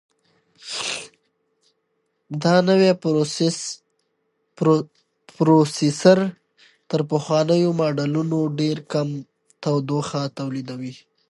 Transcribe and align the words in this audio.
دا 2.43 2.55
نوی 2.69 2.91
پروسیسر 5.37 6.17
تر 6.89 6.99
پخوانیو 7.09 7.71
ماډلونو 7.79 8.39
ډېر 8.59 8.77
کم 8.91 9.07
تودوخه 9.63 10.21
تولیدوي. 10.37 10.93